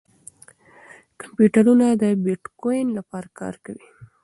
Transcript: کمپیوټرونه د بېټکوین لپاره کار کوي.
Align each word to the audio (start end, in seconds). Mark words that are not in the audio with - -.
کمپیوټرونه 1.21 1.87
د 2.01 2.03
بېټکوین 2.23 2.87
لپاره 2.97 3.27
کار 3.39 3.55
کوي. 3.65 3.87